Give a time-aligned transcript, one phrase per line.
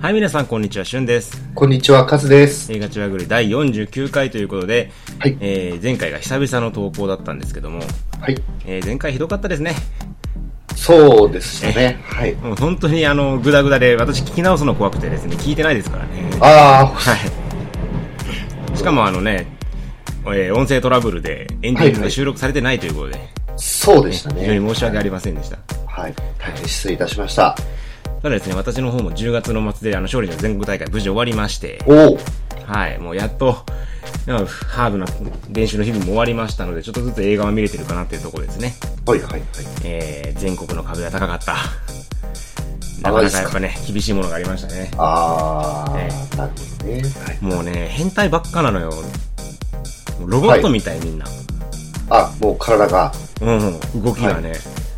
[0.00, 1.42] はい、皆さん、こんにちは、しゅんです。
[1.54, 2.72] こんにちは、カズです。
[2.72, 7.80] 映画チュアグル第49回ということで、はいえー前回が久々の投稿だったんですけども、
[8.18, 8.36] はい。
[8.66, 9.74] えー前回ひどかったですね。
[10.74, 12.00] そうでしたね。
[12.02, 12.34] はい。
[12.36, 16.30] もう本当にあの、グダグダで、私聞き直すの怖くてですね、聞いてないですからね。
[16.40, 17.16] あは
[18.72, 18.76] い。
[18.78, 19.46] しかもあのね、
[20.24, 23.16] えー音声トラブルでエンディングが収録されてないということで、
[23.48, 24.68] あ、そうでした非常にね。
[24.74, 25.58] 申し訳ありませんでした。
[25.86, 26.14] はい。
[26.38, 27.54] 大変失礼いたしました。
[28.22, 31.78] ただですね、私の方も10月の末であの勝利の全国大会無事終わりまして、
[32.66, 33.64] はい、もうやっと、
[34.26, 35.06] うんハードな
[35.50, 38.74] 練習の日々も終わりましたので、ちょっとずつ映画は見れてるかなっていうところですね。
[39.06, 39.42] はいはいはい。
[39.84, 41.54] えー、全国の壁は高かった。
[41.54, 43.22] なあか？
[43.22, 44.90] なかやっぱね、厳しいものがありましたね。
[44.98, 47.02] あー、えなるほどね。
[47.02, 47.38] はい。
[47.40, 48.92] もうね、変態ばっかなのよ。
[50.24, 51.26] ロボットみたい、みんな。
[52.10, 54.52] あ、もう体が、うん、動きがね。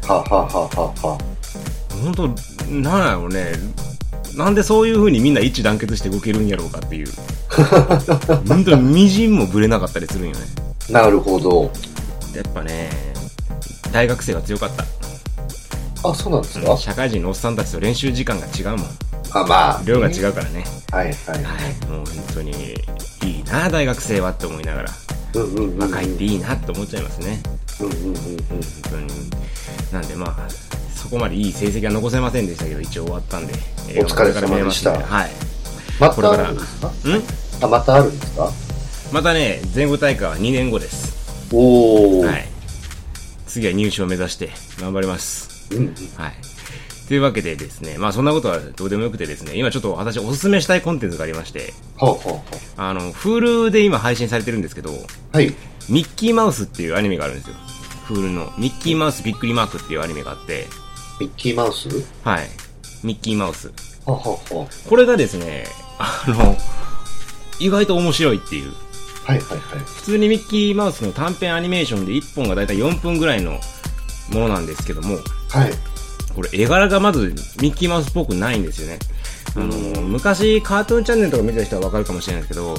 [0.07, 1.19] はあ、はあはあはあは
[2.03, 2.29] 本当
[2.69, 3.53] なんやろうね。
[4.37, 7.09] なんでそういう風にみんな一致団結して動けるんやろうかっていう。
[8.49, 10.41] 本当にみじんもぶれなかったりするんよね。
[10.89, 11.71] あ、なるほど。
[12.35, 12.91] やっぱね、
[13.93, 14.85] 大学生は強かった。
[16.09, 18.87] あ、そうなんですか、社会人のおっさんたちと練習時間が違うもん。
[19.33, 19.83] あ、まあ。
[19.85, 20.65] 量が違うからね。
[20.91, 21.15] はいはい。
[21.15, 21.87] はい。
[21.89, 22.51] もう本当に
[23.25, 24.91] いいな、大学生はって思いながら。
[25.35, 25.79] うんうんうん。
[25.79, 27.41] 若いっていいなって思っちゃいますね。
[27.81, 28.15] うんうんうんうん。
[28.15, 28.61] 本
[28.91, 29.09] 当に。
[29.93, 33.55] なんでまあ、そこまでいい成績は残せませんでしたけど、一応終わったんで。
[33.89, 35.31] 映画もお疲れ様でしたはい。
[35.99, 36.87] またあこれからるんですか？
[36.89, 36.93] ん？
[37.65, 38.51] あ、またあるんですか？
[39.13, 41.53] またね、全国大会は2年後です。
[41.53, 42.23] おお。
[42.23, 42.49] はい。
[43.47, 45.75] 次は入賞を目指して頑張ります。
[45.75, 45.95] うんうん。
[46.17, 46.33] はい。
[47.09, 52.19] というわけでですね、まあそんなことはどうでもよくてですね、今ちょっと私おすすめしたいコンテンツがありまして、はあは
[52.79, 54.91] あはあの、Hulu で今配信されてるんですけど、
[55.33, 55.39] あ。
[55.39, 55.55] はい。
[55.91, 57.57] ミッキーマウスっていうアニメがあるんですよ。
[58.07, 58.53] Hulu の。
[58.57, 60.69] ミッキーマウスびっくりマークっていうアニメがあって、
[61.21, 61.89] ミッキーマウス？
[62.25, 62.49] はい。
[63.05, 63.69] ミッキーマウス。
[63.69, 63.73] は
[64.07, 65.65] あはあはこれがですね、
[65.99, 66.57] あの、
[67.61, 68.73] 意外と面白いっていう。
[69.27, 69.33] あ。
[69.33, 69.79] はいはいはい。
[69.79, 73.53] 普通にミッキーマウスの短編アニメーションで1本がだいたい4分ぐらいの
[74.31, 75.17] ものなんですけども、
[75.51, 75.71] はい。
[76.35, 78.99] これ絵柄がまずミッキーマウスっぽくないんですよね。
[79.55, 82.75] あの、昔カートゥーンチャンネルとか見てた人はわかるかもしれないですけど、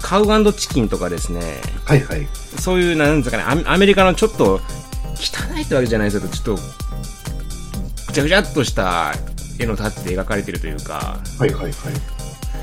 [0.00, 1.40] カウチキンとかですね、
[1.84, 2.28] はいはい。
[2.60, 4.60] そういう、なんですかね、アメアメリカのちょっと
[5.16, 6.62] 汚いってわけじゃないですけど、ちょっと、ぐ
[8.16, 9.12] ちゃぐちゃっとした
[9.58, 11.72] 絵のタッチで描かれてるというか、はいはいはい。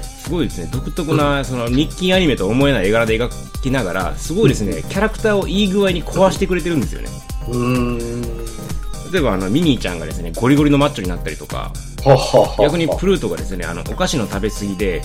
[0.02, 3.30] すごいですね、独特な、その、ミッキーアニメと思えない絵柄で描
[3.62, 7.10] きながら、すごいですね、キャラクターをいい具合に壊してくれてるんですよね。
[7.50, 9.12] うーん。
[9.12, 11.72] 例えば、あの、ミニーちゃんがですね、ゴリゴリのマッチョになったりとか、
[12.04, 15.04] ははは逆にプルートがですね、あの、お菓子の食べ過ぎで、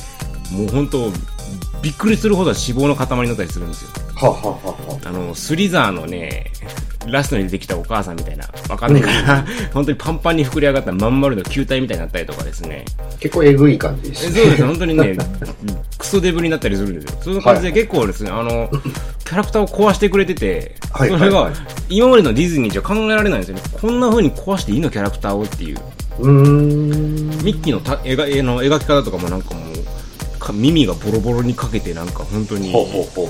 [0.51, 1.13] もう本当
[1.83, 3.91] びっくりするほど脂肪の塊になったりするんですよ。
[4.15, 6.51] ははははあの、スリザーのね、
[7.11, 12.85] ラストに出てきたお母さんみたいな、わかんないから、本当にパンパンに膨れ上がったまん丸の球体みたいになったりとかですね。
[13.21, 15.17] 結構えぐい感じでえそうすです、本当にね、
[15.99, 17.19] クソデブになったりするんですよ。
[17.23, 18.71] そういう感じで結構ですね、あの、
[19.25, 21.55] キャラクターを壊してくれてて、そはいれがはいはい、
[21.89, 23.63] 今までのディズニーじゃ考えられないんですよね。
[23.81, 25.79] こんな風に壊していいのキャラクターをっていう。
[26.21, 29.81] うーんミッキーのた描絵の描き方とかもなんかもう、か
[30.53, 32.73] 耳がボロボロにかけてなんか本当に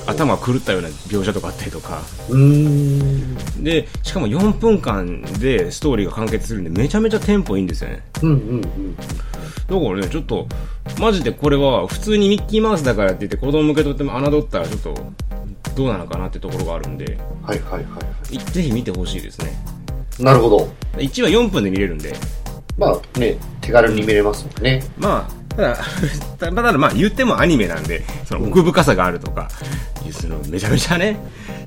[0.07, 2.03] 頭が狂ったような描写とかあったりとか。
[2.29, 3.65] うーん。
[3.65, 8.03] で、しかも4分間でストーリーが完結するんでめちゃめちゃテンポいいんですよね。
[8.23, 8.97] うんうんうん
[9.69, 10.47] だからね、ちょっと、
[10.99, 14.95] マジでこれは普通にミッキーマウスだからって言って子供向けとっても侮ったらちょっと
[15.77, 17.99] どうなのかなってところがあるんで、はいはいはいは
[18.31, 18.39] い。
[18.39, 19.53] ぜひ見てほしいですね。
[20.19, 20.69] なるほど。
[20.95, 22.15] 1話4分で見れるんで、
[22.79, 24.83] まあね手軽に見れますもんね。
[24.97, 25.77] まあ、た だ、
[26.39, 29.49] たただまあ言ってもアニメなんで、その奥深さがあるとか、
[30.13, 31.19] そのめちゃめちゃね、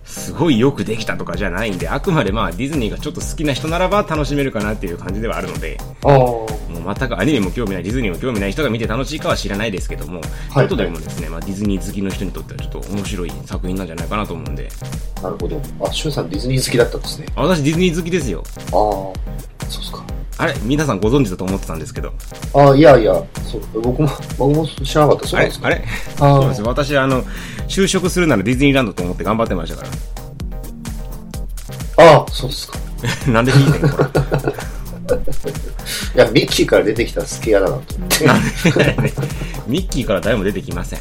[0.06, 6.48] すごいよくできたとかじゃないんで、あくまでまあディズニーがちょっと好きな人ならば楽しめるかなっていう感じではあるので、も
[6.90, 10.66] う全くアニメも興味ない、ディズニーも興味ない人が見て楽しいかは知らないですけども、はい。
[10.66, 14.70] 後でもですね、まあ、ディズニー好きの人にとってはちょっと面白い作品なんじゃないかなと思うんで、
[15.22, 15.62] なるほど。
[15.82, 17.28] あしゅんさんディズニー好きだったんですね。
[17.36, 18.44] あ私ディズニー好きですよ。
[18.48, 18.72] ああ
[19.70, 20.04] そうっすか
[20.42, 22.12] あれ皆さんご存知だと思ってたんですけど。
[22.56, 23.14] ああいやいや
[23.50, 24.10] そう僕も
[24.40, 25.86] 僕も知らなかったそうなんですかあれあれ？
[25.86, 26.68] あそうなんーですよ。
[26.68, 27.24] 私、あの、
[27.68, 29.88] 就職するならディズニーランドと思って頑張ってましたか
[31.98, 32.06] ら。
[32.12, 32.80] ああそうですか
[33.32, 33.90] なんで聞いてんの？
[35.12, 35.18] こ
[36.16, 38.26] いやミッキーから出てきたらスケアだなと思って
[39.68, 41.00] ミッキーから誰も出てきません。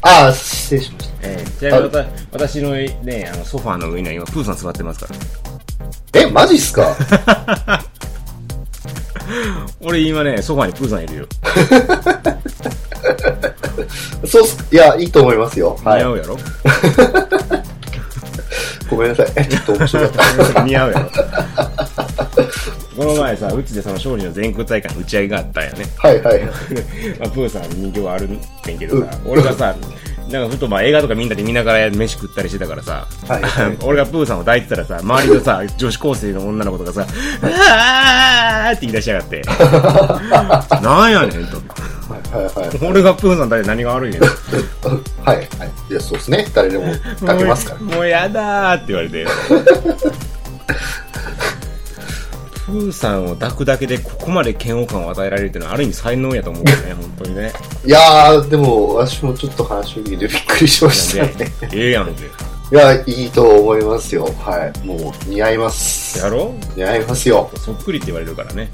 [0.00, 5.06] ああ失礼しましたえー、ちなみに私のね、あの、ソファーの上には今、プーさん座ってますか
[6.14, 6.20] ら。
[6.22, 6.96] えマジっすか？
[9.80, 11.26] 俺今ね、ソファーにプーさんいるよ。
[14.26, 16.36] そうっすいやいいと思いますよはい似合うやろ？
[18.88, 21.10] ごめんなさいちょっと面白かった似合うやろ。
[22.96, 25.86] この前さ、うちでその勝利の全国大会の打ち上げがあったんよね。
[25.96, 26.40] はいはい。
[26.44, 26.52] ま
[27.26, 28.38] あ、プーさんの人形はあるん
[28.78, 29.74] けどさ、俺がさ、
[30.32, 37.06] なんかふとまあ映画とかみんなで見ながら飯食ったりしてたからさ、はいはい俺がプーさんを抱いてたらさ、周りのさ、 女子高生の女の子とかさ、
[37.42, 39.42] あーって言い出しやがって、
[40.82, 41.56] なんやねんと。
[42.08, 42.90] はいはいはい。
[42.90, 44.22] 俺がプーさん抱いて何が悪いねん。
[44.22, 44.28] は
[45.34, 45.46] いはい。
[45.90, 46.46] いや、そうですね。
[46.54, 46.92] 誰でも
[47.26, 47.80] かけますから。
[47.80, 49.26] もうもうやだーって言われて。
[52.72, 57.52] プーさんを抱くだけでここまで嫌悪感を与えられるっていうのはある意味才能やと思うよね、 本当にね。
[57.84, 62.24] いやー、でも、私もちょっと話を聞いてびっくりしましたね。、ええやんって。
[62.74, 64.24] いや、いいと思いますよ。
[64.40, 64.86] はい。
[64.86, 66.18] もう、似合います。
[66.18, 66.54] やろ？
[66.74, 67.50] 似合いますよ。
[67.62, 68.70] そっくりって言われるからね。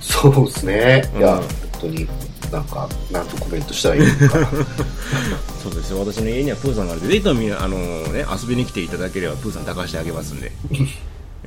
[0.00, 1.12] そうですね。
[1.16, 1.46] いや、うん本
[1.82, 2.08] 当に、
[2.50, 4.48] なんか、なんとコメントしたらいいのかな。
[5.62, 6.00] そうですよ。
[6.00, 7.76] 私の家にはプーさんがあるんで、ぜひともあの
[8.12, 10.50] ね、遊びに来ていただければプーさん抱かしてあげますんで。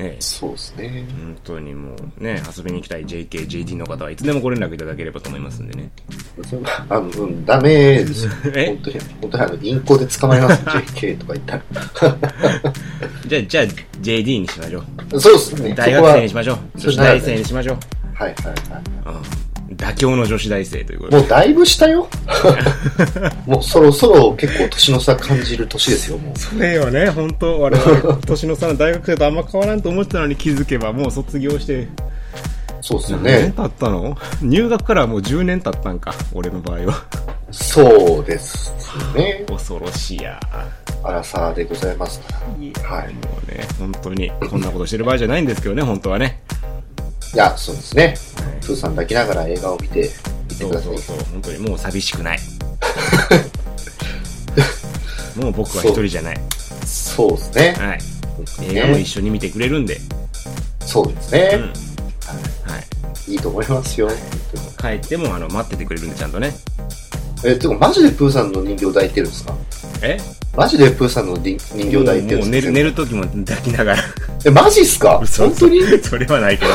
[0.01, 0.21] ええ。
[0.21, 1.05] そうですね。
[1.11, 5.91] 本当にもうね、遊びに来たい JK、JT の方はいつでもご連絡いただければと思いますんでね。
[6.89, 8.31] あの、うん、ダメですよ。
[8.55, 8.67] え？
[8.67, 10.63] 本当に、本当にあの、インコで捕まえます。
[10.65, 11.63] JK とか言ったら。
[13.27, 13.65] じゃあ、じゃあ
[14.01, 14.83] JD にしましょ
[15.13, 15.19] う。
[15.19, 15.73] そうですね。
[15.75, 16.57] 大学生にしましょう。
[16.79, 17.77] そ女子大生にしましょう。
[18.15, 19.15] はいはいはい。
[19.15, 19.50] うん。
[19.75, 21.17] 妥協の女子大生ということで。
[21.17, 22.07] もうだいぶ下よ。
[23.45, 26.37] もうそろそろ結構年の差感じる年ですよ、もう。
[26.37, 31.87] それよね、本当我々、年の差の大学生とあんま変わらんと思ってたのに気づけばもう卒業して、
[32.81, 33.53] そうですよ何年ね。
[33.55, 34.17] 経ったの？
[34.41, 37.03] 入学からはもう10年経ったんか、俺の場合は。
[37.51, 38.73] そうです
[39.15, 39.45] ね。
[39.47, 40.39] 恐ろしいや。
[41.03, 42.89] アラサーでございますから。
[42.89, 43.13] はい。
[43.13, 46.41] もうね、本当に、こんなことしてる場合じゃないんですけどね、本当はね。
[47.33, 48.07] いや、そうですね。
[48.07, 48.15] はい
[48.61, 50.11] プーさん抱きながら映画を見て、
[50.49, 50.93] 見てそください。
[50.93, 52.39] うそうそう、本当にもう寂しくない。
[55.35, 56.39] もう僕は一人じゃない。
[56.85, 57.75] そうですね。
[57.79, 57.99] はい。
[58.71, 59.05] 映画も一ね。
[59.05, 59.97] 緒に見てくれるんで、
[60.85, 61.49] そうですね。
[61.55, 61.61] うん。
[61.61, 61.73] はは
[62.79, 62.83] い。
[63.31, 63.33] い。
[63.33, 64.07] いいと思いますよ。
[64.79, 66.53] 帰っても、あの、待っててくれるんで、ちゃんとね。
[67.43, 69.55] え、てか、マジでプーさんの人形抱いてるんですか？
[70.03, 70.19] え？
[70.55, 72.37] マジでプーさんの人人形抱いてるんですか？
[72.37, 74.03] もう寝る、寝る時も抱きながら。
[74.45, 76.71] え、マジっすか嘘本当にそれはないけど。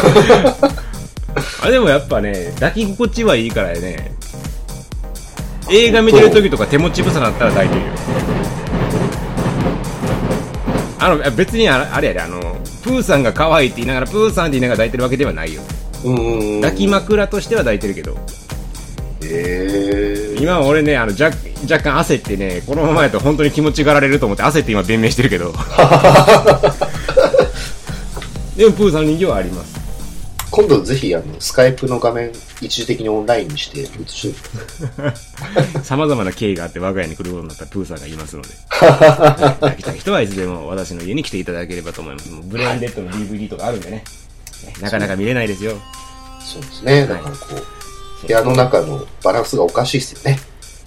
[1.63, 4.13] あ、でもやっぱね、抱き心地はいいからね。
[5.71, 7.87] 映画見てる時とか手持ち無沙汰だったら抱いてるよ。
[10.99, 12.41] あの、別にああれやで、あの、
[12.83, 15.63] プーさんが可愛いって言いながら、プーさんって言いながら抱いてるわけではないよ。
[16.03, 18.17] 抱き枕としては抱いてるけど。
[19.23, 20.06] えー。
[20.41, 25.53] 今は俺ね、あの、若若干焦ってね、このままやと本当に気持ちがられると思って焦って今弁明してるけど。
[28.57, 29.77] でもプーさんの人形はあります。
[30.51, 34.35] 今度ぜひ、あの、スカイプの画面、一時的にオンラインにして、映し
[35.85, 38.49] 様々な経緯があって我が家に来ることになったプーさんがいますので。
[38.71, 42.31] はい来た人はいつでも私の家に来ていただければと思います。
[42.45, 44.05] ブレインデッドの DVD とかあるんでね。
[44.65, 45.77] ねなかなか見れないですよ。
[46.41, 47.07] そうですね。
[47.07, 47.86] だからこう、
[48.27, 50.39] 部屋の中のバランスがおかしいっすよね。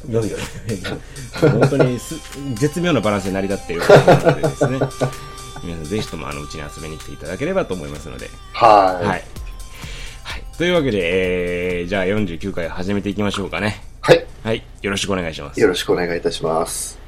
[0.10, 0.42] よいよい。
[1.40, 2.16] 本当にす
[2.56, 4.80] 絶妙なバランスで成り立っているのでですね。
[5.64, 8.30] 皆さんぜひともあのうちに遊びに来ていただければと思いますので。
[8.54, 9.06] はい。
[9.06, 9.24] はい。
[10.24, 10.44] はい。
[10.58, 13.82] というわけで、えー、じゃあ49回始めていきましょうかね。
[14.02, 14.26] はい。
[14.44, 14.64] はい。
[14.82, 15.60] よろしくお願いします。
[15.60, 16.99] よろしくお願いいたします。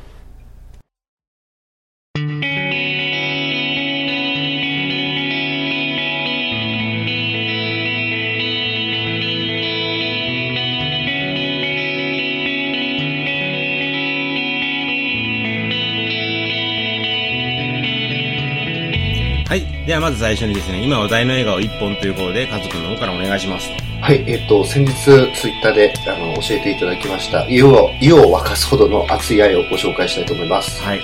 [19.91, 23.69] ではまず最初にですね、今話題の映画を1本ということで、カズくんの方からお願いします。
[23.99, 25.11] はい、えっ、と、先日、ツ
[25.49, 30.81] イッターで、あの、教えていただきました、湯を、湯を沸かすほどの熱い愛をご紹介したいと思います。
[30.81, 30.99] はい。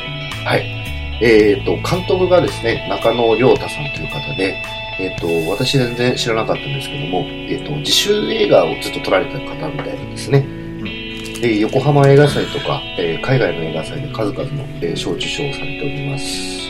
[0.45, 0.65] はい。
[1.21, 4.55] えっ、と、監督がですね、中野亮太さんという方で、
[5.01, 10.47] えっ、と、私全然知らなかったんですけども、えっ、と、自主映画をずっと撮られた方みたいですね。
[11.41, 16.66] で横浜映画祭とか、えー海外の映画祭で数々の、えー賞受賞をされております。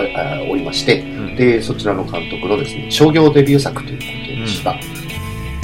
[0.00, 4.74] おりまして、うんで、そちらの監督のですね、商業デビュー作ということでした。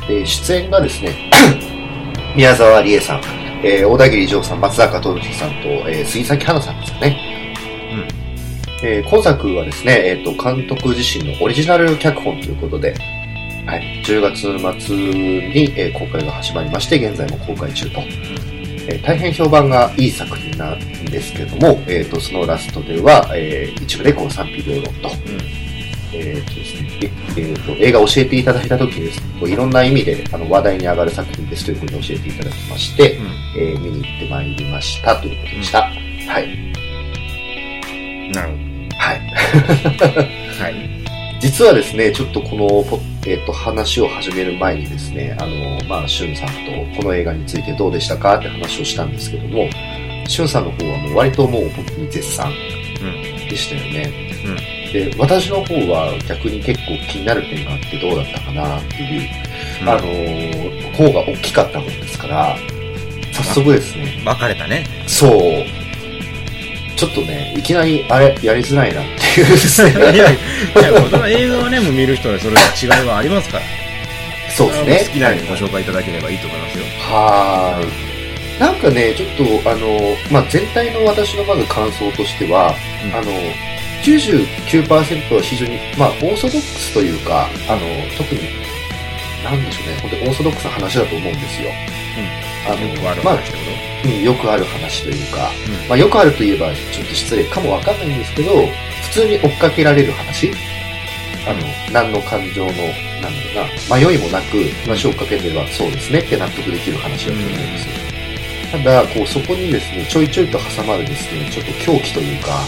[0.07, 1.31] で、出演がですね、
[2.37, 3.21] 宮沢りえさん、
[3.63, 7.17] えー小田切丈さん、松坂桃李さんと、えー杉咲花さんですかね。
[8.83, 12.95] えー今作はですね、えっ、と、監督自身のオリジナル脚本ということで、
[13.67, 18.01] はい、10月末に、えー公開が始まりまして、現在も公開中と。
[18.89, 25.11] えー大変評判がいい作品なんですけども、えっ、と、そのラストでは、えー一部でこう賛否両論と、
[26.13, 33.27] えーとですね、ええーと映画を教えていただいた時にですね、こういろんな意味であの話題に上がる作品ですというふうに教えていただきまして、うん。
[33.59, 35.83] えー見に行ってまいりましたということでした。
[35.83, 36.73] はい。
[38.33, 38.55] なるほ
[38.99, 39.21] はい。
[39.99, 40.07] ど。
[40.63, 40.94] はい。
[41.45, 46.55] 実はですね、ちょっとこのポ、えっ、と、話を始める前にですね、あの、まあ、しゅんさんと
[46.97, 49.69] この映画についてどうでしたかって話をしたんですけども、
[50.27, 52.51] しゅんさんの方はもう割ともう本当に絶賛
[53.51, 54.11] でしたよね。
[54.91, 59.29] で、私の方は逆に結構気になる点があってどうだったかなっていう、
[59.83, 59.89] うん。
[59.91, 62.57] あのー方が大きかったもんですから、
[63.33, 64.87] 早速ですね、分かれたね。
[65.07, 65.31] そう、
[66.97, 69.24] ちょっとね、いきなりあれ、やりづらいなってい
[70.13, 70.33] いや、い
[71.17, 73.65] や、映画はね、もう見る人はそれ違いはありますから。
[74.57, 75.05] そうですね。
[75.07, 76.85] 好きなようにご紹介いただければいいと思いますよ。
[77.01, 78.61] はーい。
[78.61, 82.75] なんかね、ちょっと、あの、まあ、全体の私のまず感想としては、
[83.05, 83.33] うんあの、
[84.05, 87.81] 99%は非常に、まあ、オーソドックスというか、あの、
[88.17, 88.43] 特に、
[89.43, 91.71] なんでしょうね、本当にオーソドックスな話だと思うんですよ。
[92.67, 100.51] あの、よくあるまあ話よくある話というか、うんまあ、よくあるといえばちょっと失礼かもわかんないんですけど、普通に追っかけられる話？
[101.47, 101.61] あの、
[101.93, 102.89] 何の感情の、なんだ
[103.55, 107.95] ろうな、迷いもなく話を追っかければそうですねって納得できる話だと思うんですよ。
[108.73, 112.65] ただ、こう、そこにですね、ちょいちょいと挟まるですね、ちょっと狂気というか、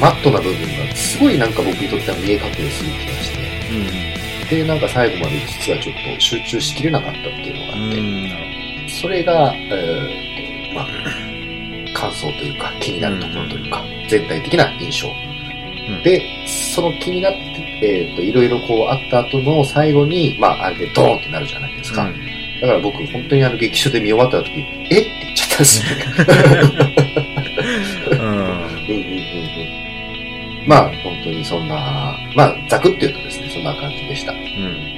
[0.00, 3.74] マットな部分がすごいなんか僕にとっては見え隠れする気がして、と。
[3.74, 4.48] うん。
[4.48, 10.86] で、なんか最後まで実はちょっと集中しきれなかったっていうのがあって、それが、えーまあ、
[11.92, 15.08] 感想というか、気になるところというか、全体的な印象。
[15.08, 17.38] うんで、その気になって、
[17.82, 22.04] えっ、と、いろいろこうあった後の最後に、まあ、あれでドーンってなるじゃないですか。
[22.04, 22.16] ほど。
[22.62, 25.04] だから僕、本当にあの劇場で見終わった時、えっ？
[25.04, 26.04] て言っちゃったんですよね。
[28.10, 28.18] うん。
[28.18, 28.28] うん。
[28.28, 29.76] うんうんうんうん
[30.66, 34.32] まあ、本当にそんな、まあ、ざくって言うとですね、そんな感じでした。
[34.32, 34.95] うん。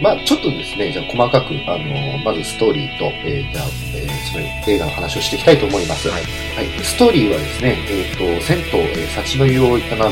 [0.00, 6.08] まあ、ちょっとですね、じゃあ細かく、あの、まずストーリーと、えーじゃあ、えーそれ、映画の話をしていきたいと思います。
[6.08, 6.22] はい。
[6.22, 10.04] はい、ストーリーはですね、えっ、と、銭湯、えー、幸の湯を営むですね、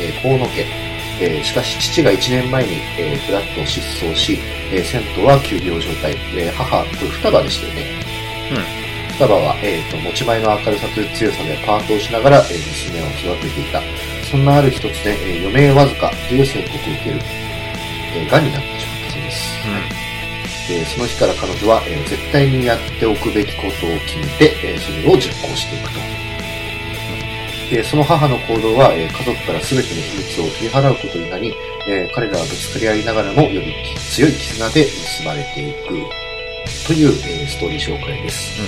[0.00, 0.66] えー、河野家。
[1.20, 4.38] えーしかし、父が1年前に、えー、フラットを失踪し、
[4.70, 6.12] えー銭湯は休業状態。
[6.36, 7.86] えー母、これ双葉でしたよね。
[9.12, 13.80] 双葉は、えっ、と、持ち前の明るさという強さでパートをしながら、えー娘を育てていた。
[14.30, 17.16] そんなある一つで、えー余命わずかという宣告を受ける。
[18.14, 18.91] えー、癌になってしまう
[19.32, 20.68] です。
[20.68, 23.72] でその日から彼女は、えー絶対にやっておくべきことを
[24.06, 26.00] 決めて、えーそれを実行していくと。
[27.70, 31.54] でその母の行動は、えー家族から全ての秘密を取り払うことになり、
[31.88, 35.88] えー彼らはぶつかり合いながらもより強い絆で結ばれていく
[36.86, 38.60] という、えーストーリー紹介です。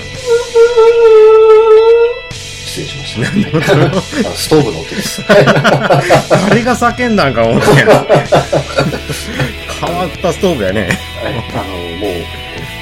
[2.75, 4.01] 失礼しました。
[4.35, 5.23] ストーブの音です。
[5.29, 8.01] 誰が叫んだんか思ってん変わ
[10.07, 10.89] ったストーブやね。
[11.23, 12.11] はいあの、もう、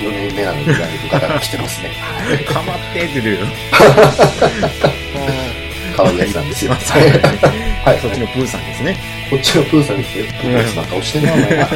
[0.02, 1.90] 4年目なので、だいぶガタが来てますね。
[1.90, 3.46] はいかまってって言うよ。
[5.94, 6.72] 可愛いやつなんですよ。
[6.72, 6.78] は
[7.94, 7.98] い。
[8.00, 8.96] そっちのプーさんですね。
[9.28, 11.68] こっちのプーさんに来て、プーさんなんか押してんな、お前な。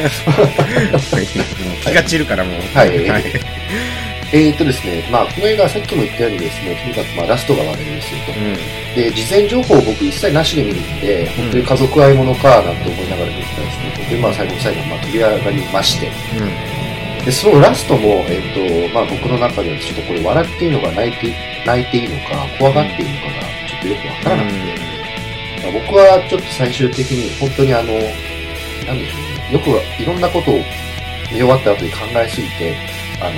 [1.85, 2.61] 気が散るからもう。
[2.75, 8.31] はいえーっとですね、まあ、この映画はさっきも言ったようにですね、とにかくまあラストが悪いですよと。
[8.33, 8.55] うん。
[8.95, 14.07] で、事前情報を僕一切なしで見るんで、本当に家族愛ものかなんて思いながら見てたんですね。
[14.09, 16.11] で、まあ、最後の最後、まあ、飛び上がりまして。
[16.39, 17.25] うん。
[17.25, 24.57] で、そのラストも、えっ、と、まあ、僕の中ではちょっとこれ笑っていいのか泣いて、泣いていいのか、怖がっていいのかが、ちょっとよくわからなくて。
[25.63, 27.93] まあ僕はちょっと最終的に本当にあの、
[28.85, 30.55] なんでしょうね、よくいろんなことを
[31.31, 33.31] 見終わった後に考えすぎて、あの、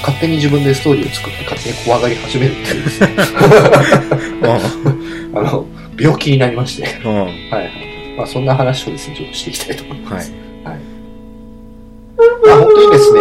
[0.00, 3.08] 勝手に自分でストーリーを作って勝手に怖がり始めるっていうですね、
[5.34, 5.66] あの、
[5.98, 6.84] 病気になりまして。
[7.04, 7.14] はい
[7.54, 7.70] はい。
[8.16, 10.32] まあそんな話をですね、ちょっとしていきたいと思います。
[10.64, 10.74] はい。
[10.74, 10.82] はい。
[12.46, 13.20] まあ本当にですね、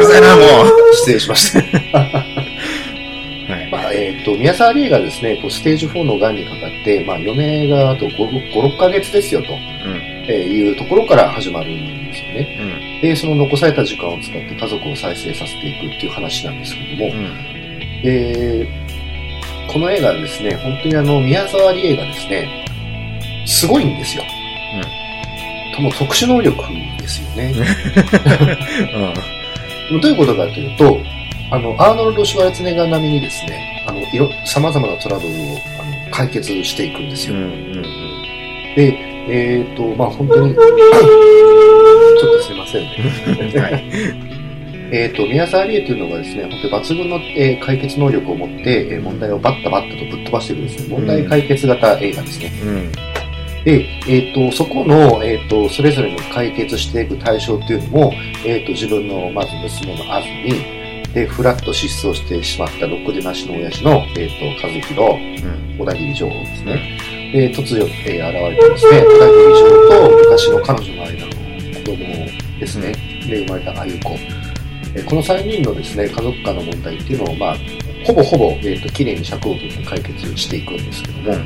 [0.00, 0.46] うざいな、もう。
[0.94, 1.58] 失礼しました。
[1.98, 2.04] は
[3.58, 3.68] い。
[3.70, 9.52] まあ、えっ、と、宮沢りえがですね、こうステージ4の癌にかかって、まあ余命があと5、5 6ヶ月ですよと。
[9.52, 9.58] うん。
[10.28, 12.58] えーいうところから始まるんですよね。
[12.60, 12.91] うん。
[13.02, 18.02] で、その残された時間を使って家族を再生させていくっていう話なんですけども、うん。
[18.02, 18.68] で、
[19.70, 22.48] この映画はですね、本当にあの、宮沢りえがですね、
[23.44, 24.24] すごいんですよ。
[25.74, 26.56] とも特殊能力
[27.00, 27.52] ですよね。
[30.00, 30.98] どういうことかというと、
[31.50, 35.36] あの、アーノルド・シュワルツェネッガー並みにですね、あの、いろ、様々なトラブルを
[35.80, 37.34] あの解決していくんですよ。
[37.34, 37.42] うん。
[37.42, 37.82] うん。
[38.76, 38.96] で、
[39.28, 40.54] えっ、と、まあ本当に、
[42.22, 44.32] ちょっとすいませんね。
[44.94, 52.52] えっと、宮沢りえというのがですね、本当に抜群の、えー解決能力を持って、えー問題をバッタバッタとぶっ飛ばしているですね、問題解決型映画ですね。
[52.62, 52.92] うん。
[53.64, 58.12] で、えっ、と、そこの、えっ、と、それぞれの解決していく対象っていうのも、
[58.44, 65.78] えっ、と、自分の、まず娘の安住、で、フラッと失踪してしまったろくでなしの親父の、えっ、と、和弘、うん。
[65.78, 66.98] 小田切情報ですね。
[67.32, 71.01] で、突如、えー現れてですね、小田切城と昔の彼女の
[71.82, 71.96] 子供
[72.58, 72.92] ですね、
[73.28, 74.10] で生まれたあゆ子。
[75.08, 77.56] この3人のですね、家族間の問題っていうのを、まあ、
[78.04, 81.38] ほぼほぼ、えっ、と、綺麗に尺を取って解決していくんですけども、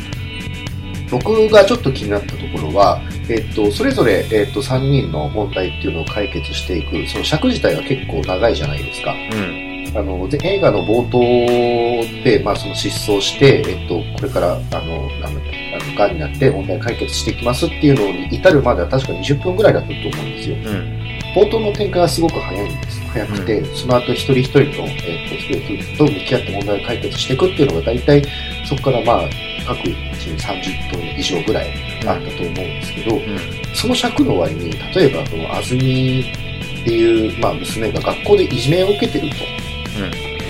[1.10, 9.12] 僕がちょっと気になったところは、えっと、それぞれ、えっと、3人の問題っていうのを解決していく、その尺自体は結構長いじゃないですか。
[9.12, 9.65] うん。
[9.96, 11.18] あの、で映画の冒頭
[12.22, 20.56] で、まあ、その失踪して、えっと、これから、あの、なんだっけ、あの、癌になって問題解決していきますっていうのに至るまでは確か20分ぐらいだったと思うんですよ。
[20.56, 21.06] うん。
[21.34, 23.00] 冒頭の展開はすごく早いんです。
[23.08, 28.22] 早くて、その後一人一人と、えっと、一人と向き合って問題を解決していくっていうのが大体、
[28.68, 29.28] そこからまあ、
[29.66, 31.70] 各1に30分以上ぐらい
[32.06, 33.38] あったと思うんですけど、うん。
[33.74, 39.65] その尺の割に、例えば、その、安住っていう、まあ、娘が学校でいじめを受けてると。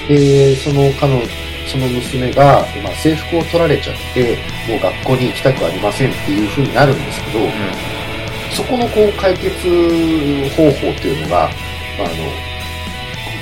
[0.09, 1.23] で、その彼女、
[1.67, 4.37] その娘が、まあ、制服を取られちゃって、
[4.69, 7.38] もう学校に行きたくありませんっていう風になるんですけど、
[8.55, 9.53] そこのこう解決
[10.57, 11.50] 方法っていうのが、
[11.99, 12.25] まあ、あの、本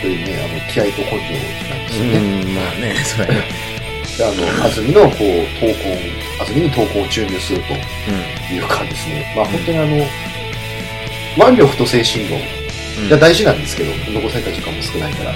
[0.02, 1.14] 当にね、あの、気合と根性
[1.68, 2.18] なんですよね。
[2.18, 2.54] うん。
[2.54, 3.26] まあね、それ。
[3.26, 5.20] であの、安住のこう、
[5.60, 5.98] 闘魂、
[6.40, 10.06] 安住に闘魂を注入するとういうかですね、まあ本当にあの、
[11.50, 13.08] 腕力と精神論ん。
[13.10, 15.30] が大事なんですけど、残された時間も少ないから。
[15.30, 15.34] う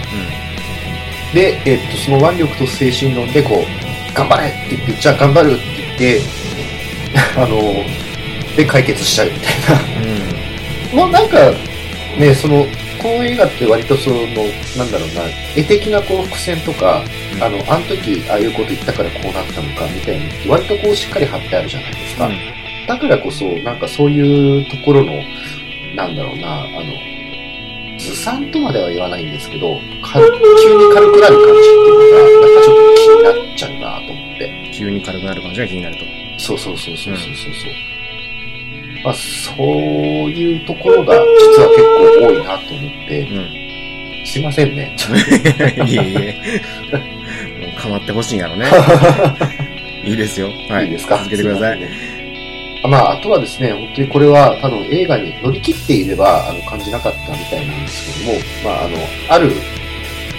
[1.34, 6.20] で、えっと、その腕力と精神論でこう、頑張れって言って、じゃあ頑張るって言って、
[7.36, 7.84] あの、
[8.56, 10.10] で解決しちゃうみたいん。
[10.92, 10.98] うん。
[10.98, 11.04] な。
[11.04, 11.38] もうなんか、
[12.18, 12.66] ね、その、
[13.00, 14.16] この映画って割とその、
[14.76, 15.22] なんだろうな、
[15.56, 17.04] 絵的なこう伏線とか、
[17.34, 22.30] うんあの、あの時ああいうこと言ったからこうなったのかみたいなのって割とこうしっかり貼ってあるじゃないですか。
[22.88, 25.22] だからこそ、なんかそういうところの、
[25.94, 27.17] なんだろうな、あの、
[27.98, 34.70] ずさんとまでは言わないんですけど、か急に軽くなる感じっていうのが、なんかちょっと気になっちゃうなと思って。
[34.72, 36.04] 急に軽くなる感じが気になると。
[36.38, 37.72] そうそうそうそうそうそうそう。
[39.04, 39.66] まあ、そう
[40.30, 43.34] いうところが実は結構多いなと思って、う
[44.22, 44.26] ん。
[44.26, 44.92] すいませんね。
[44.96, 46.36] ちょっいえいえ。
[47.60, 48.66] もう構ってほしいんやろね。
[50.04, 50.48] いいですよ。
[50.68, 50.84] はい。
[50.84, 51.16] といいですか？
[51.18, 51.80] 続けてください。
[52.82, 58.96] すまあ、あとはですね、本当にこれは多分映画に乗り切っていればあの感じなかったみたいなんですけども、まあ、あの、
[59.28, 59.52] ある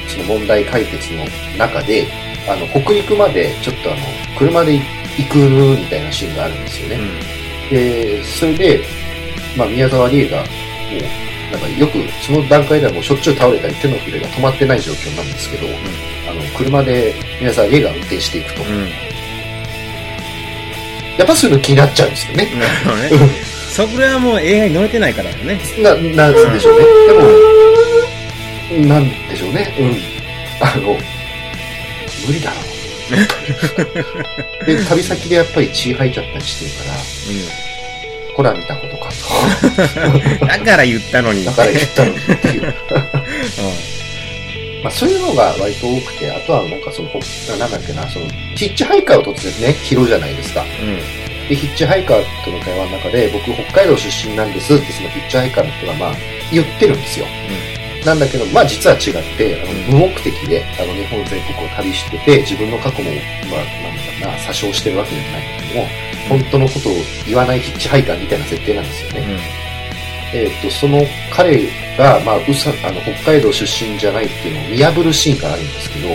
[0.08, 1.26] その問題解決の
[1.58, 2.08] 中で、
[2.48, 4.00] あの、北陸までちょっとあの、
[4.38, 4.74] 車で
[5.18, 7.00] 行くみたいなシーンがあるんですよね。
[7.70, 8.82] で、それで、
[9.56, 15.68] まあ、宮沢りえが、もう、なんかよく、その段階ではもうしょっちゅう倒れたり手のひらが止まってない状況なんですけど、
[16.30, 18.64] あの、車で宮沢りえが運転していくと。
[18.64, 19.09] うん。
[21.20, 21.26] うん。
[21.26, 22.46] やっぱそういうの気になっちゃうんですよね。
[22.56, 23.60] なるほどね。
[23.70, 25.60] それはもう映画に乗れてないからだよね。
[25.82, 26.86] な、なんでしょうね。
[27.08, 27.14] で
[28.84, 29.74] も、なんでしょうね。
[29.80, 29.98] うん。
[30.66, 30.98] あの、
[32.28, 32.70] 無理だろう。
[34.66, 37.00] で、旅先でやっぱり血吐いちゃったりしてるから、
[38.36, 39.10] ほら見たことか
[40.42, 40.48] うん。
[40.48, 41.44] だから言ったのに。
[41.44, 41.52] と。
[41.52, 42.64] だから言ったのにっていう。
[42.70, 43.99] う
[44.84, 47.20] まあそういうのが割と多くて、あとはなんかその、ほ
[47.58, 50.64] なんだっけな、その、ヒッチハイカーを突然ね、拾うじゃないですか。
[50.64, 50.68] ん。
[51.50, 56.14] で、ヒッチハイカーとの会話の中で、僕北海道出身なんですってそのヒッチハイカーの人がまあ
[56.52, 57.26] 言ってるんですよ。
[58.06, 63.12] なんだけど、まあ実は違って、あの無目的で、あの日本全国を旅してて、自分の過去も、
[63.52, 65.88] まあ、なんだろうな、詐称してるわけじゃないけども、
[66.30, 66.94] 本当のことを
[67.26, 69.59] 言わないヒッチハイカーみたいな設定なんですよね。
[70.34, 76.08] えっ、と、その彼が、まあ、うさ、あの、北海道出身じゃないっていうのを見破るシーンがあるんですけど、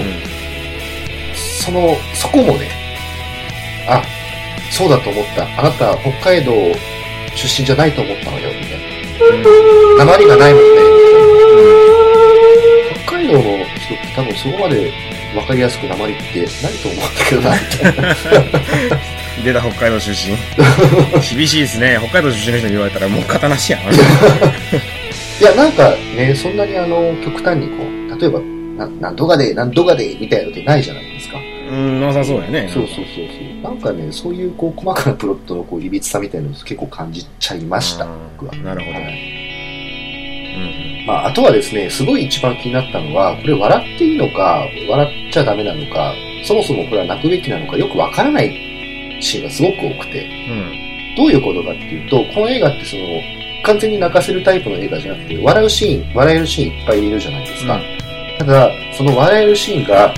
[1.34, 2.70] その、そこもね、
[3.88, 4.02] あ、
[4.70, 5.44] そうだと思った。
[5.58, 6.52] あなた、北海道
[7.34, 10.04] 出身じゃないと思ったのよ、みたいな。
[10.04, 11.34] 鉛がないもんね、みたいな。
[13.04, 14.92] 北海道の人って多分そこまで
[15.34, 17.96] 分かりやすく鉛ってないと思うんだけどな、みたい
[18.90, 19.13] な。
[19.42, 20.36] 出た北海道出身。
[21.36, 21.98] 厳しいですね。
[22.00, 23.80] 北海道出身の人に言われたらもう型なしやん。
[25.40, 28.40] いや、なんかね、そんなにあの、極端にこう、例えば、
[28.76, 31.38] ななんとかで、なんとかで、みたいなのってないじゃないですか。
[31.70, 32.68] うん、なさそうやね。
[32.72, 33.62] そうそうそうそう。
[33.62, 38.62] なんかね、そういうこう、細かなプロットのこう、いびつさみたいなのを結構感じちゃいました、うん僕は。
[38.62, 39.44] なるほどはい
[40.54, 48.63] うんまあ、あとはですね、すごい一番気になったのは、これ笑っていいのか、笑っちゃダメなのか、そもそもこれは泣くべきなのか、よくわからない
[49.24, 51.16] シーンがすごく多くて、うん。
[51.16, 53.02] どういうことかっていうと、この映画ってその、
[53.64, 57.80] 完全に泣かせるタイプの映画じゃなくて、笑うシーン、笑えるシーンいっぱいいるじゃないですか。
[58.38, 60.14] ただ、その笑えるシーンが、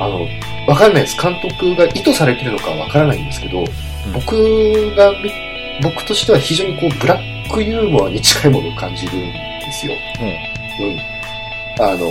[0.00, 0.26] あの、
[0.66, 1.20] わからないです。
[1.20, 3.64] 監督が意図されてるのかわからないんですけど、
[4.12, 5.30] 僕が見、
[5.82, 9.94] 僕としては非常にこう、ブラックユーモアに近いものを感じるんですよ。
[10.20, 11.84] うん。
[11.84, 12.08] あの、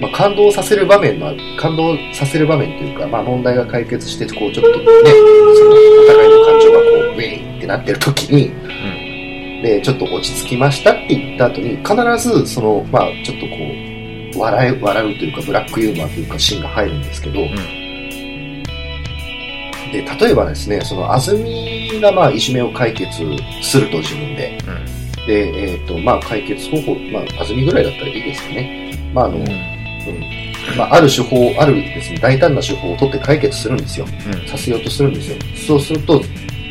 [0.00, 4.86] まあ、感動させる場面の感動させる場面というか、まあ、問題が解決して、こう、ちょっとね、
[5.54, 8.50] その、お互いの感情がこう、ウェイってなってる時に、
[9.62, 13.56] で、ちょっと落ち着きましたって言った後に、必ず、その、まあ、ちょっとこ
[14.34, 17.54] う、笑い、笑うというか、ブラックユーモアというか、シーンが入るんですけど、うん。
[19.92, 23.12] で、例えばですね、その、安住がまあ、いじめを解決
[23.62, 25.26] すると自分で、うん。
[25.26, 28.98] で、えっ、と、まあ、解決方法、まあ、安住ぐらいだったらいいですかね。
[29.12, 29.44] まあ、あの、
[30.08, 34.06] うんまあ、ある手法、あるですね、大胆な手法を取って解決するんですよ。
[34.06, 34.48] うん。
[34.48, 35.36] させようとするんですよ。
[35.66, 36.22] そうすると、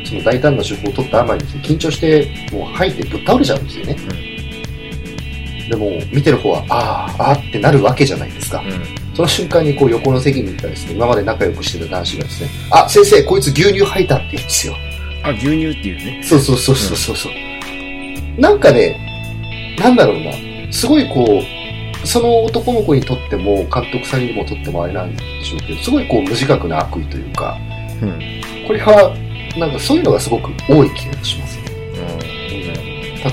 [0.06, 3.96] その大胆な手法を取ったあまりですね、緊張して、もう吐いてぶっ倒れちゃうんですよね。
[5.70, 8.62] でも、見てる方は、ああ、ああってなるわけじゃないですか。
[8.62, 9.16] うん。
[9.16, 14.76] その瞬間にこう横の席にいたですね、今まで仲良くしてた男子がですね、あ、先生、こいつ牛乳吐いたって言うんですよ。
[15.24, 16.24] あ、牛乳っていうね。
[16.24, 18.42] そうそうそうそうそうそう。
[18.42, 20.32] なんかね、なんだろうな、
[20.72, 21.59] すごいこう、
[22.10, 27.56] その男の子にとっても、監督さんにもとってもあれなんでしょうけど、すごいこう無自覚な悪意というか、
[28.02, 28.20] うん。
[28.66, 29.16] これは、
[29.60, 31.66] なんかそういうのがすごく多い気がしますね。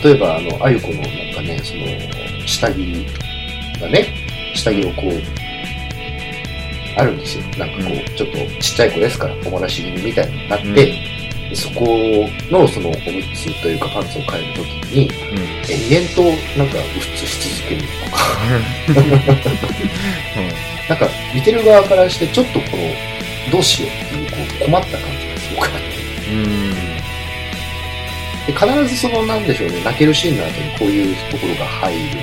[0.04, 3.06] 例えば、あの、あゆこのなんかね、その、下着
[3.80, 5.12] がね、下着をこう、
[6.98, 7.44] あるんですよ。
[7.56, 10.92] なんかこう、ちょっとちっちゃい子ですから、おもらし気味みたいになって、
[11.54, 15.38] そこのそのおむつというかパンツを変えるときに、うん。
[15.68, 16.22] 延々と
[16.58, 16.82] なんかう
[17.16, 18.18] つし続けるとか、
[20.88, 26.74] なんか見てる側からしてちょっとこの、どうしようっていうこう困った感じがすごくあって、うん。
[28.46, 32.20] で必ずそのなんでしょうね、泣けるシーンの後にこういうところが入るとい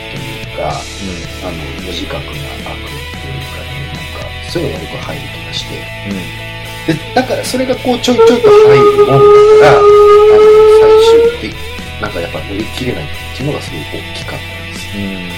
[0.54, 5.76] うか、あの、無自覚な悪というかね、なんか、そういうのが僕は入る気がして、
[6.88, 9.20] で、だからそれがこうちょいちょいと入るもんだか
[9.66, 9.88] ら、あの、
[10.82, 10.92] 最
[11.42, 11.56] 終的、
[12.02, 14.98] なんかやっぱ乗り切れないっていうのがすごい大きかったです。
[14.98, 15.04] うん。
[15.04, 15.30] うん。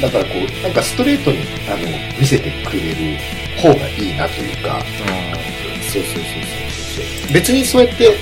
[0.00, 1.78] なるだからこう、なんかストレートに、あの、
[2.18, 2.96] 見せてくれる
[3.56, 4.80] 方がいいなというか、
[5.92, 7.32] そうそうそうそうそうそう。
[7.32, 8.16] 別にそうやって、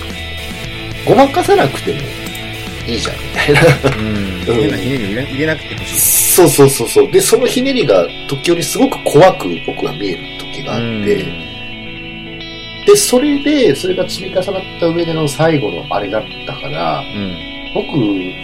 [1.05, 2.01] ごまかさなくても
[2.87, 3.61] いいじゃん、みたいな。
[3.97, 4.55] うん。
[4.55, 6.01] 変なひねりを入れなくてほしい。
[6.37, 7.11] そうそうそうそう。
[7.11, 11.25] で、そのひねりが時折すごく怖く僕は見える時があって、
[12.87, 17.37] で、それで、それが積み重なった上での最後のあれだったから、うん。
[17.75, 17.91] 僕、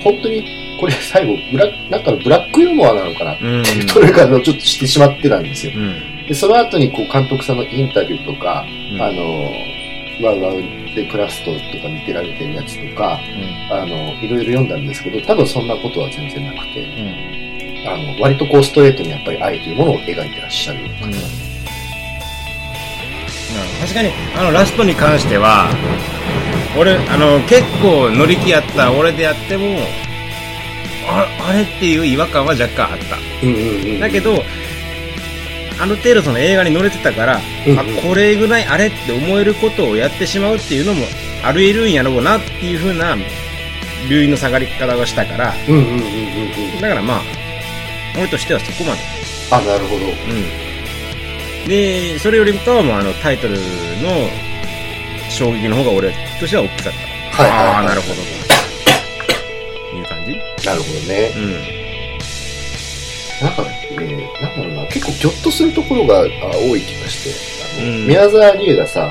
[0.03, 0.45] 本当に、
[0.81, 3.35] これ最後、ブラなんかのブラックユーモアなのかな？
[3.35, 3.65] ってうん。
[3.65, 5.73] いうところからちょっとしてしまってたんですよ。
[5.77, 6.27] うん。
[6.27, 9.53] で、その後にこう監督さんのインタビューとか、うんあの、
[10.21, 10.61] ワウワウ
[10.95, 13.19] でクラストとか見てられてるやつとか、
[13.71, 17.89] あの、いろいろ読んだんですけど、多分そんなことは全然なくて、うん。
[17.89, 21.19] あの、割とこうストレートにやっぱり愛というものを描いてらっしゃる方なんで
[23.81, 25.69] 確かに、あの、ラストに関しては、
[26.79, 29.79] 俺、あの、結構乗り気やった俺でやっても、
[31.09, 33.17] ああれっていう違和感は若干あった。
[33.43, 34.01] うんうんうん。
[34.01, 34.43] だけど、
[35.81, 41.07] ある程度その映画に乗れてたから、うんうんあ、これぐらいあれって思えることをやってしまうっていうのも
[41.45, 43.17] あり得るんやろうなっていう風な、
[44.09, 46.81] 流飲の下がり方をしたから、うんうんうんうんうん。
[46.81, 47.23] だからまあ、
[48.17, 49.01] 俺としてはそこまで。
[49.51, 50.07] あ、なるほど。
[50.07, 51.69] うん。
[51.69, 53.59] で、それよりかはもうあのタイトルの
[55.31, 57.43] 衝撃の方が俺としては大きかった。
[57.43, 58.15] はいはいはいああ、なるほど。
[59.91, 61.33] という感じなるほどね。
[61.37, 61.82] うん。
[63.43, 63.69] なんかね、
[64.41, 67.31] なんだろうな、結構ギョッとするところがあ多い気がして、
[67.81, 69.07] あの、うん宮沢りえがさ、あ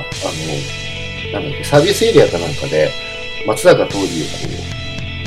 [1.34, 2.90] の、なんだっけ、サービスエリアかなんかで、
[3.46, 4.08] 松坂桃李をこ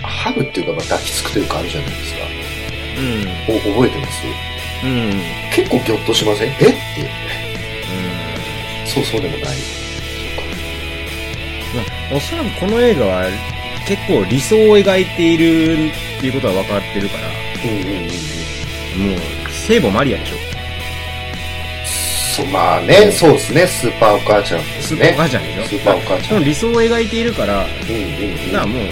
[0.02, 2.20] う、ハグっていうか、まあ、抱きつくというかあるじゃないですか。
[2.96, 3.56] うん。
[3.56, 4.22] お覚えてます？
[4.84, 4.90] うん。
[4.90, 5.22] うん。
[5.52, 6.48] 結構ギョッとしません？
[6.48, 6.52] え？
[6.52, 6.74] っていう。
[8.86, 9.44] そうそうでもない。
[11.74, 13.24] まあ、おそらくこの映画は
[13.86, 17.28] 結構理想を描いているっていうことは分かってるから、
[17.64, 18.10] うんうんうんうん。
[18.96, 19.18] もう、
[19.50, 20.36] 聖母マリアでしょ。
[22.36, 24.82] そう、まあね、そうですね、スーパーお母ちゃんで。
[24.82, 25.64] スーパーお母ちゃんでしょ。
[25.64, 26.44] スーパーお母ちゃん。
[26.44, 28.02] 理想を描いているから、うんうん
[28.46, 28.52] うん。
[28.52, 28.82] なあもう、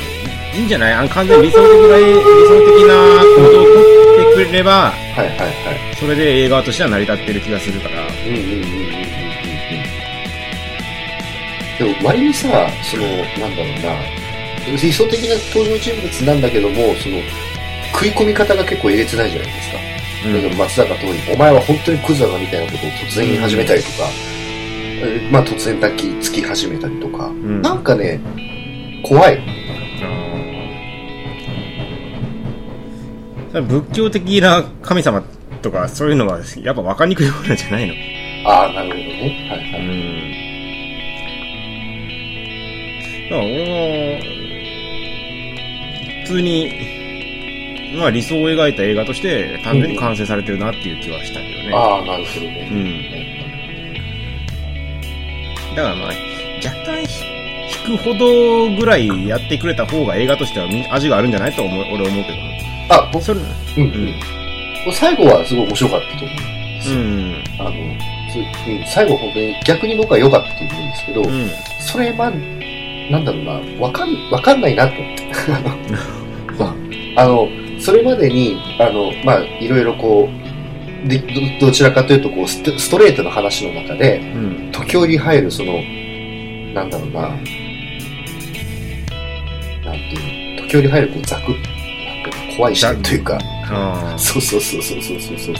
[0.54, 0.92] いいんじゃない？
[0.92, 2.20] あの完全に理想的な、理想
[2.66, 5.44] 的な行動をとってくれれば、はいはいは
[5.92, 5.96] い。
[5.96, 8.62] それで映画としては成り立ってる気がするから、うんうんうんうんうんうん。
[11.78, 13.96] でも割にさ、その、なんだろうな、
[14.80, 17.18] 理想的な登場人物なんだけども、その、
[17.92, 19.78] 食い込み方が結構えげつないじゃないですか。
[20.24, 23.94] うん松坂桃李、お前は本当にクズだなみたいなことを突然言い始めたりとか、
[25.04, 28.20] えーまあ突然抱きつき始めたりとか、んなんかね、
[29.04, 29.40] 怖い。
[33.52, 35.22] 仏教的な神様
[35.60, 37.94] とかそういうのはやっぱ分かりにくいものじゃないの？
[38.48, 39.48] ああ、なるほどね。
[39.50, 39.82] はいはい。
[39.82, 39.88] ん。
[43.28, 44.22] だから俺は、
[46.24, 46.91] 普通に、
[47.96, 51.72] まあ理想を描いた映画として単純に完成されてるなっていう気はしたけどね。
[51.74, 52.68] ああ、なるほどね。
[52.70, 53.02] うん。
[55.76, 56.08] だからまあ、
[56.64, 57.24] 若干ひ
[57.88, 62.86] 引くほどぐらいやってくれた方が映画としてはみ味があるんじゃないと思う、俺思うけどね。
[62.90, 63.88] あ、僕、それ、うん、ううん
[64.90, 64.92] ん。
[64.92, 66.38] 最後はすごい面白かったと思う。
[66.88, 67.44] うん。
[67.58, 67.70] あの、
[68.30, 68.44] つうん、
[68.86, 71.50] 最後本当に逆に僕は良かったと思うんですけど、うん。
[71.80, 72.30] それま、
[73.10, 75.24] なんだろうな、わかん、わかんないなと思って。
[77.16, 77.48] あの、
[77.82, 80.28] それまでに、あの、まあ、いろいろこ
[81.04, 84.70] う、で、ど、どちらかというと、こうスト、レートの話の中で、うん。
[84.70, 85.72] 時折入る、その、
[86.74, 87.48] なんだろうな、なんて
[90.14, 91.54] いうの、時折入る、こう、ザク
[92.56, 93.38] 怖い視点というか。
[94.16, 95.56] そうそうそうそうそうそうそう。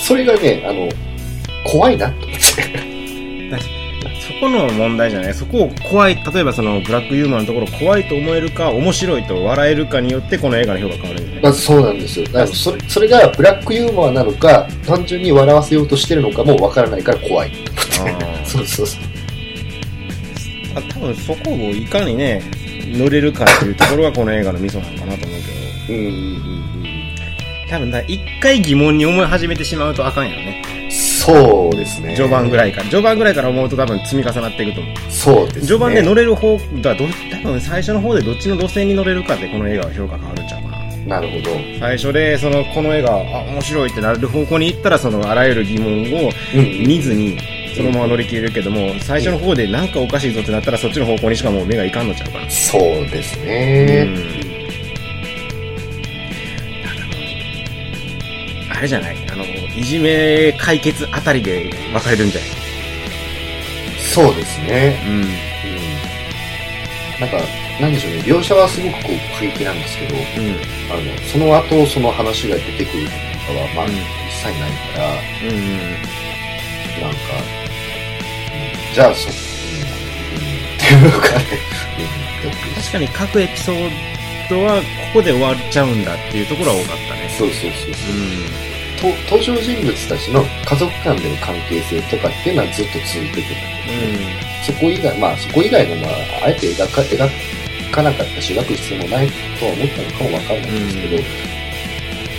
[0.00, 0.88] それがね、あの、
[1.70, 2.44] 怖いなと思って。
[4.44, 5.34] そこの問題じゃない。
[5.34, 12.26] そこを怖い、例えばそのブラックユーモアのところ怖いと思えるか、面白いと笑えるかによってこの映画の評価変わるんじゃないまずそうなんですよ。
[12.26, 17.52] だからそれ、それがブラックユーモアなのか、単純に笑わせようとしてるのかもわからないから怖い。
[18.44, 19.00] そうそうそう。
[20.76, 22.42] あ多分そこをいかにね、
[22.86, 25.40] 乗れるかっていうところがこの映画のミソなのかなと思う
[25.86, 26.18] けど、うんうんう
[26.50, 26.54] ん
[27.70, 30.62] 多分だ一回疑問に思い始めてしまうとあかんやろね。
[31.28, 31.34] うん。
[31.34, 32.14] そうですね。
[32.16, 32.84] 序盤ぐらいから。
[32.84, 34.94] 序盤ぐらいから思うと多分積み重なっていくと思う。
[35.10, 35.66] そうですね。
[35.66, 37.06] 序盤で乗れる方、だど
[37.42, 40.84] 多分最初の方でどっちの路線に乗れるかでこの映画は評価変わるんちゃうかな。
[41.04, 41.50] なるほど。
[41.80, 46.86] 最初で、その、この映画、あ、面白いってなる方向に行ったら、その、あらゆる疑問をうんうん。
[46.86, 47.38] 見ずに、
[47.76, 52.48] そのまま乗り切れるけども、最初の方でなんかおかしいぞってなったら、そっちの方向にしかもう目がいかんのちゃうかな。
[52.50, 54.08] そうですね。
[58.74, 59.16] あれじゃない？
[59.76, 62.50] いじめ解決あたりで分かれるんじゃない？
[64.14, 65.02] そうですね。
[65.06, 65.14] うん。
[65.14, 65.28] うん。
[67.20, 67.38] なんか、
[67.80, 68.18] なんでしょうね。
[68.20, 70.22] 描写はすごくこう、過激なんですけど、うん。
[70.92, 73.10] あの、その後、その話が出てくると
[73.52, 73.98] かは、まあ、うん一
[74.36, 75.56] 切ないから、うん。
[77.02, 79.42] なんか、うんじゃあ、そ、うん、うん、
[80.76, 81.44] っていうかね、
[82.76, 83.90] 確かに各エピソー
[84.48, 84.84] ドはこ
[85.14, 87.28] こで終わっちゃうんだっていうところは多かったね。
[87.36, 88.14] そうそうそうそう。
[88.14, 88.73] うん。
[89.04, 93.42] と登場人物たちの家族間での関係性とかっていうのはずっと続いてて、
[94.64, 96.12] そこ以外、まあそこ以外のまあ、
[96.46, 97.28] あえて描か描
[97.92, 99.28] かなかったし、描く必要もない
[99.60, 101.22] とは思ったのかもわかんないんですけど、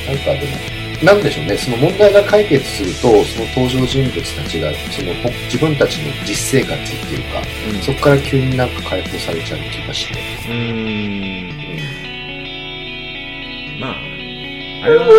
[0.10, 7.42] なんかでも、なんでしょうね、その問題が解決すると、その登場人物たちが、そのほ自分たちの実生活っていうか、
[7.76, 7.82] うん。
[7.82, 10.56] そこから急になんか解放されちゃう気がして、うん。
[13.76, 13.80] うん。
[13.80, 14.15] まあ、
[14.86, 15.16] あれは、そう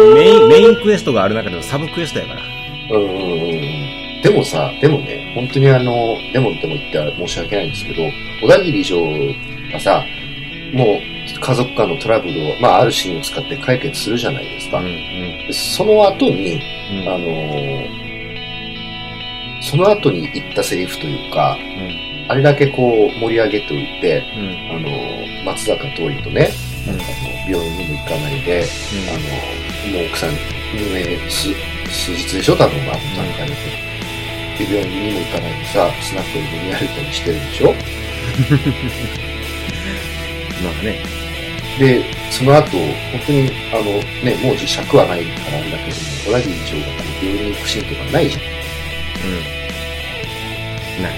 [0.00, 2.40] そうメイン、メインクエストがある中でのサブクエストやから。
[2.88, 3.02] そう。
[3.02, 4.22] うんうんうんうん。
[4.22, 8.02] でもさ、でもね、本当にあの、でもでも言ったら申し訳ないんですけど、
[8.42, 9.00] 小田切城
[9.72, 10.04] がさ、
[10.72, 14.78] もう家族間のトラブルを、まああるシーンを使って解決するじゃないですか。
[14.78, 14.86] うん。
[15.46, 17.08] でその後に、うん。
[17.08, 17.98] あのー
[19.60, 21.58] その後に言ったセリフというか、
[22.28, 24.76] あれだけこう盛り上げておいて、うん。
[24.76, 26.50] あのー松坂桃李とね、
[27.48, 28.66] 病院にも行かないで、
[29.08, 29.18] あの、
[29.98, 30.30] もう奥さん、
[30.74, 31.54] 入院数
[31.90, 32.56] 数日でしょ？
[32.56, 33.54] 多分、まあ、段階で。
[34.58, 37.74] で、病院にも行かないでさ、スナックに飲み歩いたりしてるでしょ？
[40.62, 40.98] まあね。
[41.78, 43.82] で、その後、本当に、あの、
[44.24, 48.42] ね、もう磁石はないからあれだけども、小田切長がこう病院に行くシーンとかないじゃん。
[48.42, 48.46] う
[51.00, 51.02] ん。
[51.02, 51.14] ない。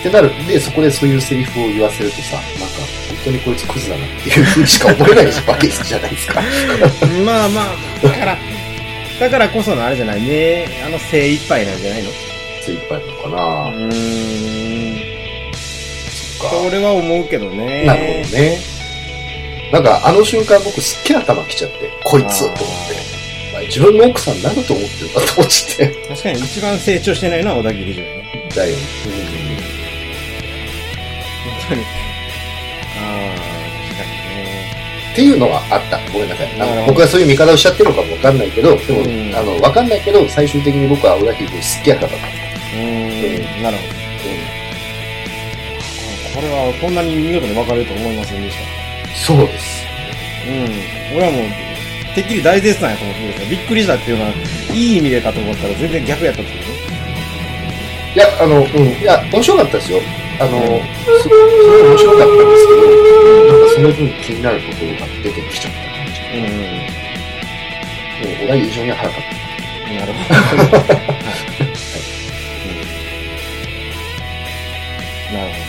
[0.00, 0.30] ってなる。
[0.46, 2.48] で、そこでそういうセリフを言わせるとさ、なんか、
[3.08, 6.40] 本当にこいつクズだなっていうふうにしか思えないわけじゃないですか。
[7.24, 8.38] まあまあ、だから、
[9.20, 12.10] だからこそのあれじゃないね、あの精一杯なんじゃないの？
[12.62, 13.86] 精一杯なのかな、うー
[14.94, 15.02] ん。
[16.38, 16.56] そっか。
[16.58, 17.84] 俺は思うけどね。
[17.84, 18.58] なるほどね。
[19.72, 22.64] なんか、あの瞬間僕すっげえ頭きちゃって、こいつと思って。
[23.52, 25.86] まあ自分の奥さん何だと思ってるんだと思って。
[26.08, 28.48] 確かに一番成長してないのは小田切城ね。
[28.54, 29.47] だよね。
[31.44, 31.82] 本当に。
[31.82, 33.38] ああ、
[33.86, 34.72] 確かにね。
[35.12, 35.98] っていうのはあった。
[36.12, 36.60] ごめんなさい。
[36.60, 42.26] あの僕はそういう見方をしちゃってるのかもわかんないけど、でも、うんあの、わかんないけど、最終的に僕は小田切君すっげえ頭だった。
[42.26, 43.98] うーん、なるほど。
[46.38, 48.62] これはこんなに見事に分かれると思いませんでした。
[49.26, 49.84] そうです。
[50.46, 51.16] うん。
[51.16, 53.48] 俺はもう、てっきり大絶賛やと思ってるんですよ。
[53.50, 54.30] びっくりしたっていうのは、
[54.72, 56.78] いい意味でかと思ったら全然逆やったんですけどね。
[58.14, 58.88] いや、あの、うん。
[59.02, 60.00] いや、面白かったですよ。
[60.40, 60.50] あの
[61.18, 61.38] す、すごい
[61.82, 62.80] 面白かったんですけど、
[63.46, 66.20] なんかその分気になることが出てきちゃった感じ。
[66.34, 66.88] うん。
[68.18, 69.92] もう、俺は異常に早かった。
[69.94, 70.34] なるほど。
[70.34, 70.40] は
[75.30, 75.68] い、なるほど。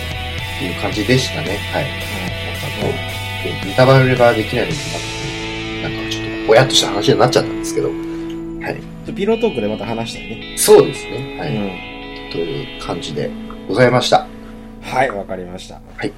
[0.56, 1.58] っていう感じでしたね。
[1.74, 1.84] はい。
[1.84, 1.98] うん、な
[2.58, 2.82] ん。
[2.82, 2.94] かもう、
[3.66, 4.78] ネタバレができないのか
[5.84, 6.06] ななん。
[6.06, 7.60] かちょっと、ぼやっとした話になっちゃったん。
[7.60, 7.94] ですけど、は
[8.70, 9.14] い。
[9.14, 10.56] ピロートークでまた話したいね。
[10.58, 11.38] そうですね。
[11.40, 11.56] はい。
[11.56, 11.60] う
[12.28, 13.32] ん、という感じで
[13.68, 14.29] ございました。
[14.90, 15.76] はい、わかりました。
[15.76, 16.12] はい。